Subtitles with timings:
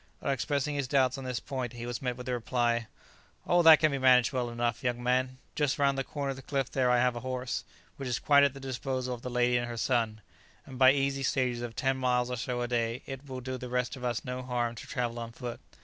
[0.23, 2.87] On expressing his doubts on this point, he was met with the reply,
[3.45, 6.41] "Oh, that can be managed well enough, young man; just round the corner of the
[6.41, 7.63] cliff there I have a horse,
[7.97, 10.21] which is quite at the disposal of the lady and her son;
[10.65, 13.69] and by easy stages of ten miles or so a day, it will do the
[13.69, 15.59] rest of us no harm to travel on foot.